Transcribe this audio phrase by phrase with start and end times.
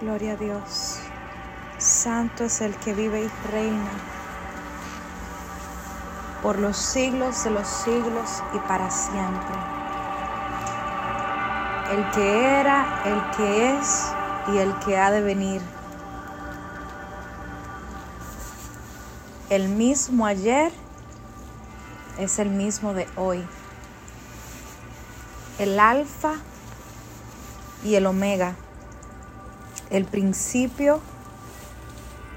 [0.00, 1.00] Gloria a Dios.
[1.78, 3.90] Santo es el que vive y reina
[6.40, 9.56] por los siglos de los siglos y para siempre.
[11.90, 14.12] El que era, el que es
[14.52, 15.60] y el que ha de venir.
[19.50, 20.70] El mismo ayer
[22.18, 23.44] es el mismo de hoy.
[25.58, 26.34] El alfa
[27.82, 28.54] y el omega.
[29.90, 31.00] El principio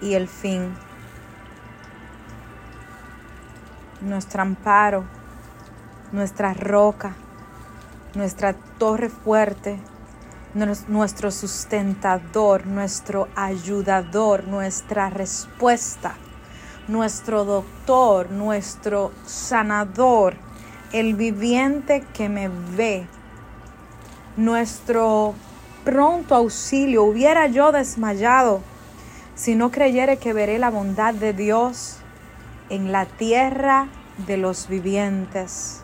[0.00, 0.74] y el fin.
[4.00, 5.04] Nuestro amparo,
[6.12, 7.14] nuestra roca,
[8.14, 9.78] nuestra torre fuerte,
[10.88, 16.14] nuestro sustentador, nuestro ayudador, nuestra respuesta,
[16.86, 20.36] nuestro doctor, nuestro sanador,
[20.92, 23.06] el viviente que me ve,
[24.36, 25.34] nuestro
[25.84, 27.04] pronto auxilio.
[27.04, 28.60] Hubiera yo desmayado
[29.34, 31.98] si no creyere que veré la bondad de Dios
[32.70, 33.88] en la tierra
[34.26, 35.82] de los vivientes.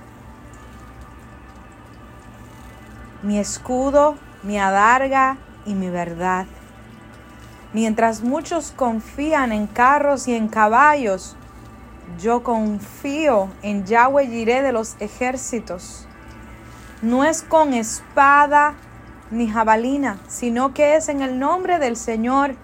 [3.22, 6.46] Mi escudo, mi adarga y mi verdad.
[7.72, 11.36] Mientras muchos confían en carros y en caballos,
[12.20, 16.06] yo confío en Yahweh Jireh de los ejércitos.
[17.02, 18.74] No es con espada
[19.34, 22.56] ni jabalina, sino que es en el nombre del Señor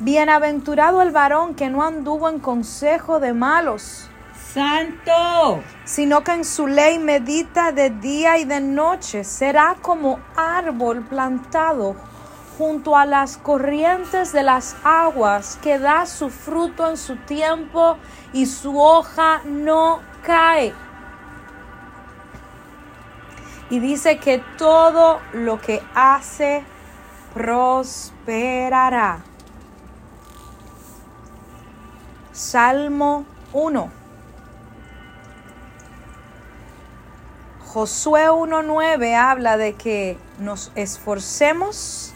[0.00, 4.08] Bienaventurado el varón que no anduvo en consejo de malos.
[4.54, 5.60] Santo.
[5.84, 9.24] Sino que en su ley medita de día y de noche.
[9.24, 11.96] Será como árbol plantado
[12.56, 17.96] junto a las corrientes de las aguas, que da su fruto en su tiempo
[18.32, 20.72] y su hoja no cae.
[23.70, 26.64] Y dice que todo lo que hace
[27.34, 29.22] prosperará.
[32.32, 33.90] Salmo 1.
[37.66, 42.14] Josué 1.9 habla de que nos esforcemos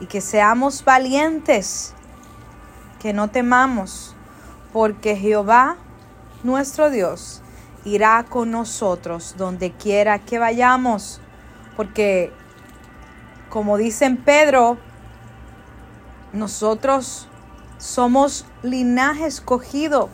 [0.00, 1.94] y que seamos valientes,
[3.00, 4.14] que no temamos,
[4.72, 5.76] porque Jehová,
[6.42, 7.42] nuestro Dios,
[7.84, 11.20] irá con nosotros donde quiera que vayamos,
[11.76, 12.32] porque
[13.50, 14.78] como dice en Pedro,
[16.32, 17.28] nosotros
[17.78, 20.08] somos linaje escogido,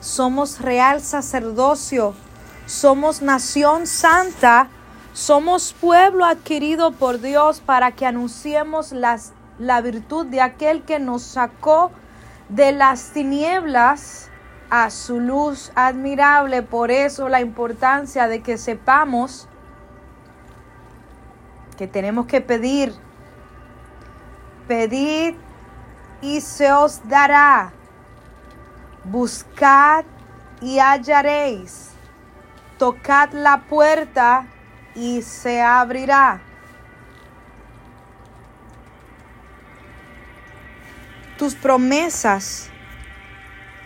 [0.00, 2.14] somos real sacerdocio,
[2.66, 4.68] somos nación santa,
[5.12, 11.22] somos pueblo adquirido por Dios para que anunciemos las, la virtud de aquel que nos
[11.22, 11.90] sacó
[12.48, 14.28] de las tinieblas
[14.72, 16.62] a su luz admirable.
[16.62, 19.46] Por eso la importancia de que sepamos
[21.76, 22.94] que tenemos que pedir,
[24.66, 25.36] pedir
[26.22, 27.70] y se os dará.
[29.04, 30.06] Buscad
[30.62, 31.90] y hallaréis.
[32.78, 34.46] Tocad la puerta
[34.94, 36.40] y se abrirá.
[41.36, 42.71] Tus promesas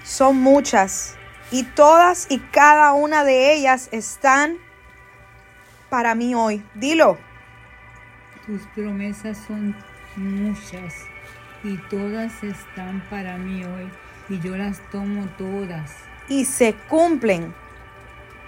[0.07, 1.17] son muchas
[1.51, 4.57] y todas y cada una de ellas están
[5.91, 6.65] para mí hoy.
[6.75, 7.19] Dilo.
[8.47, 9.77] Tus promesas son
[10.15, 10.95] muchas
[11.65, 13.91] y todas están para mí hoy
[14.29, 15.97] y yo las tomo todas.
[16.29, 17.53] Y se cumplen.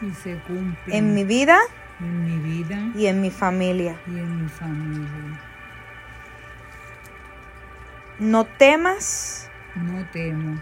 [0.00, 0.96] Y se cumplen.
[0.96, 1.58] En mi vida.
[1.98, 2.78] En mi vida.
[2.94, 3.96] Y en mi familia.
[4.06, 5.40] Y en mi familia.
[8.20, 9.50] No temas.
[9.74, 10.58] No temo.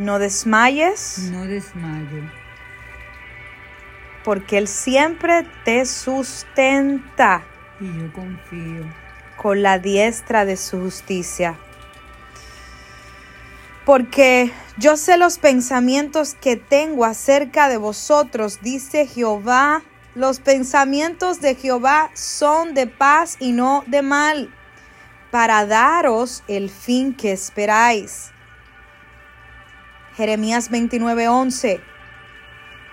[0.00, 1.18] No desmayes.
[1.30, 2.22] No desmayo.
[4.24, 7.42] Porque Él siempre te sustenta.
[7.78, 8.86] Y yo confío
[9.36, 11.58] con la diestra de su justicia.
[13.84, 19.82] Porque yo sé los pensamientos que tengo acerca de vosotros, dice Jehová.
[20.14, 24.48] Los pensamientos de Jehová son de paz y no de mal,
[25.30, 28.32] para daros el fin que esperáis.
[30.20, 31.80] Jeremías 29:11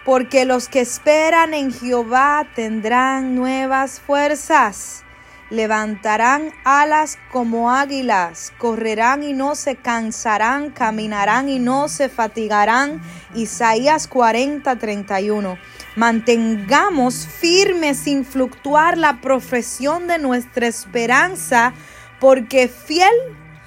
[0.06, 5.04] Porque los que esperan en Jehová tendrán nuevas fuerzas
[5.50, 13.02] levantarán alas como águilas, correrán y no se cansarán, caminarán y no se fatigarán.
[13.34, 15.58] Isaías 40, 31.
[15.96, 21.74] Mantengamos firme sin fluctuar la profesión de nuestra esperanza,
[22.20, 23.14] porque fiel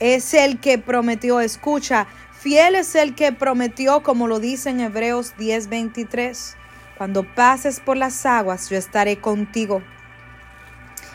[0.00, 2.06] es el que prometió, escucha,
[2.40, 6.56] fiel es el que prometió, como lo dice en Hebreos 10, 23.
[6.96, 9.82] Cuando pases por las aguas, yo estaré contigo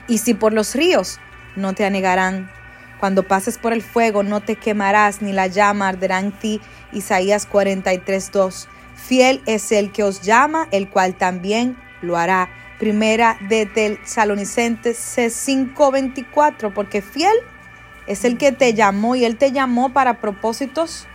[0.08, 1.20] y si por los ríos,
[1.56, 2.50] no te anegarán.
[3.00, 6.62] Cuando pases por el fuego no te quemarás, ni la llama arderá en ti.
[6.92, 8.68] Isaías 43, 2.
[8.96, 12.50] Fiel es el que os llama, el cual también lo hará.
[12.80, 17.36] Primera de Tesalonicenses 5:24, porque fiel
[18.08, 21.08] es el que te llamó y él te llamó para propósitos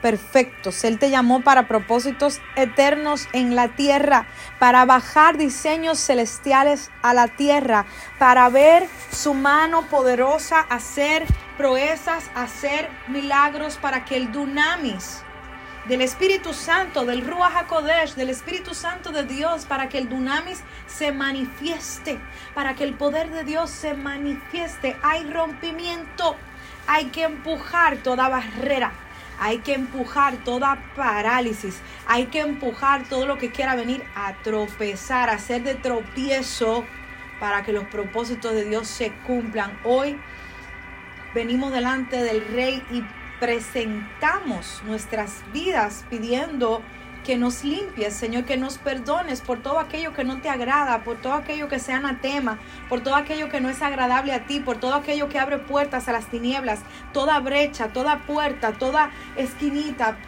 [0.00, 0.84] perfectos.
[0.84, 4.26] Él te llamó para propósitos eternos en la tierra,
[4.58, 7.86] para bajar diseños celestiales a la tierra,
[8.18, 11.24] para ver su mano poderosa hacer
[11.56, 15.22] proezas, hacer milagros para que el dunamis
[15.88, 20.62] del Espíritu Santo, del Ruach HaKodesh, del Espíritu Santo de Dios, para que el dunamis
[20.86, 22.20] se manifieste,
[22.54, 24.96] para que el poder de Dios se manifieste.
[25.02, 26.36] Hay rompimiento,
[26.86, 28.92] hay que empujar toda barrera,
[29.38, 35.30] hay que empujar toda parálisis, hay que empujar todo lo que quiera venir a tropezar,
[35.30, 36.84] a hacer de tropiezo
[37.40, 39.78] para que los propósitos de Dios se cumplan.
[39.84, 40.18] Hoy
[41.34, 43.02] venimos delante del Rey y
[43.38, 46.82] presentamos nuestras vidas pidiendo
[47.24, 51.16] que nos limpies, Señor, que nos perdones por todo aquello que no te agrada, por
[51.16, 54.78] todo aquello que sea anatema, por todo aquello que no es agradable a ti, por
[54.78, 56.80] todo aquello que abre puertas a las tinieblas,
[57.12, 60.18] toda brecha, toda puerta, toda esquinita,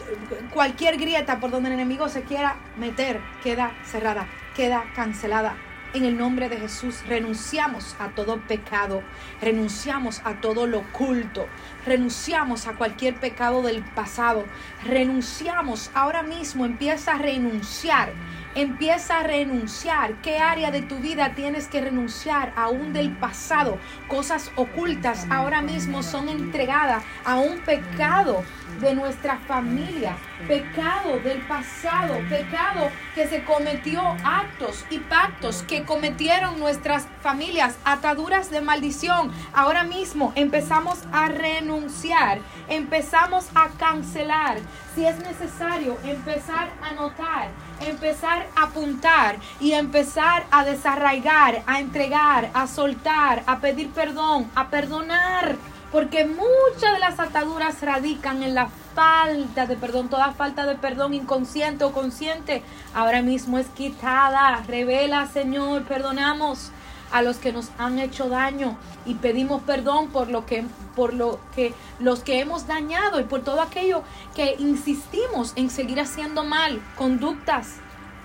[0.53, 5.55] cualquier grieta por donde el enemigo se quiera meter, queda cerrada, queda cancelada
[5.95, 9.03] en el nombre de Jesús renunciamos a todo pecado,
[9.41, 11.47] renunciamos a todo lo oculto,
[11.85, 14.45] renunciamos a cualquier pecado del pasado,
[14.85, 18.13] renunciamos ahora mismo, empieza a renunciar
[18.57, 20.15] Empieza a renunciar.
[20.23, 23.79] ¿Qué área de tu vida tienes que renunciar aún del pasado?
[24.09, 28.43] Cosas ocultas ahora mismo son entregadas a un pecado
[28.81, 30.17] de nuestra familia,
[30.49, 38.51] pecado del pasado, pecado que se cometió, actos y pactos que cometieron nuestras familias, ataduras
[38.51, 39.33] de maldición.
[39.53, 44.59] Ahora mismo empezamos a renunciar, empezamos a cancelar.
[44.95, 47.49] Si es necesario, empezar a notar
[47.87, 54.69] empezar a apuntar y empezar a desarraigar, a entregar, a soltar, a pedir perdón, a
[54.69, 55.57] perdonar.
[55.93, 60.09] Porque muchas de las ataduras radican en la falta de perdón.
[60.09, 62.63] Toda falta de perdón inconsciente o consciente
[62.95, 64.63] ahora mismo es quitada.
[64.67, 66.71] Revela, Señor, perdonamos
[67.13, 70.65] a los que nos han hecho daño y pedimos perdón por lo que
[70.95, 74.03] por lo que los que hemos dañado y por todo aquello
[74.35, 77.77] que insistimos en seguir haciendo mal, conductas,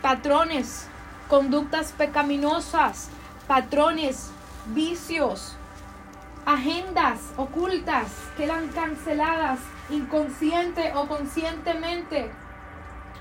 [0.01, 0.87] patrones,
[1.29, 3.09] conductas pecaminosas,
[3.47, 4.29] patrones,
[4.67, 5.55] vicios,
[6.45, 8.07] agendas ocultas
[8.37, 9.59] quedan canceladas
[9.89, 12.31] inconsciente o conscientemente,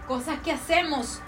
[0.06, 1.21] cosas que hacemos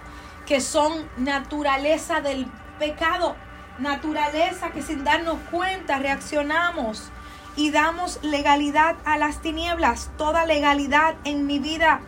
[0.47, 2.47] que son naturaleza del
[2.79, 3.35] pecado
[3.79, 7.11] naturaleza que sin darnos cuenta reaccionamos
[7.57, 12.01] y damos legalidad a las tinieblas, toda legalidad en mi vida.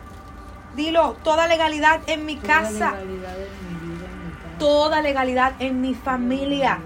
[0.75, 2.93] Dilo, toda legalidad en mi casa.
[4.59, 6.79] Toda legalidad en mi familia.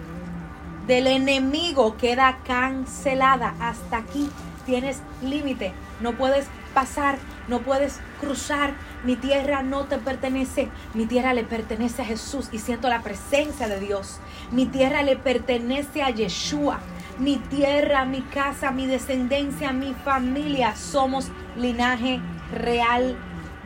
[0.88, 3.56] Del enemigo queda cancelada.
[3.60, 4.30] Hasta aquí
[4.66, 5.74] tienes límite.
[6.02, 8.74] No puedes pasar, no puedes cruzar.
[9.04, 13.68] Mi tierra no te pertenece, mi tierra le pertenece a Jesús y siento la presencia
[13.68, 14.20] de Dios.
[14.52, 16.80] Mi tierra le pertenece a Yeshua.
[17.20, 22.20] Mi tierra, mi casa, mi descendencia, mi familia somos linaje
[22.54, 23.18] real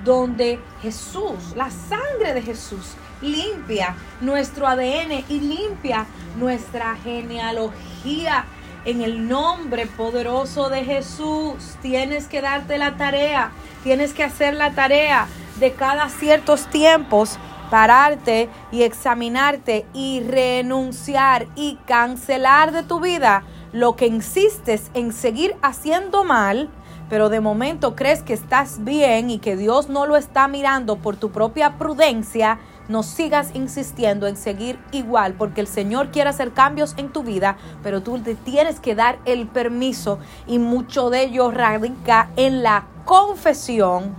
[0.03, 6.05] donde Jesús, la sangre de Jesús, limpia nuestro ADN y limpia
[6.37, 8.45] nuestra genealogía
[8.85, 11.75] en el nombre poderoso de Jesús.
[11.81, 13.51] Tienes que darte la tarea,
[13.83, 15.27] tienes que hacer la tarea
[15.59, 17.37] de cada ciertos tiempos,
[17.69, 23.43] pararte y examinarte y renunciar y cancelar de tu vida
[23.73, 26.69] lo que insistes en seguir haciendo mal,
[27.09, 31.17] pero de momento crees que estás bien y que Dios no lo está mirando por
[31.17, 36.93] tu propia prudencia no sigas insistiendo en seguir igual, porque el Señor quiere hacer cambios
[36.97, 41.51] en tu vida, pero tú te tienes que dar el permiso y mucho de ello
[41.51, 44.15] radica en la confesión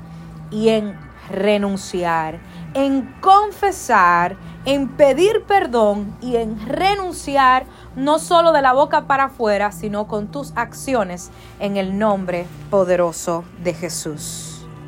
[0.51, 0.99] y en
[1.31, 2.41] renunciar,
[2.75, 7.65] en confesar, en pedir perdón y en renunciar
[7.97, 13.45] no solo de la boca para afuera, sino con tus acciones en el nombre poderoso
[13.63, 14.48] de Jesús.